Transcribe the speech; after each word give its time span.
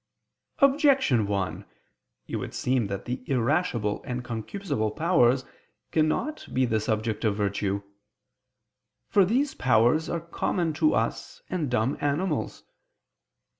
Objection 0.57 1.27
1: 1.27 1.63
It 2.27 2.35
would 2.37 2.55
seem 2.55 2.87
that 2.87 3.05
the 3.05 3.21
irascible 3.29 4.01
and 4.03 4.25
concupiscible 4.25 4.95
powers 4.95 5.45
cannot 5.91 6.47
be 6.51 6.65
the 6.65 6.79
subject 6.79 7.23
of 7.23 7.35
virtue. 7.35 7.83
For 9.09 9.23
these 9.23 9.53
powers 9.53 10.09
are 10.09 10.19
common 10.19 10.73
to 10.73 10.95
us 10.95 11.43
and 11.51 11.69
dumb 11.69 11.99
animals. 12.01 12.63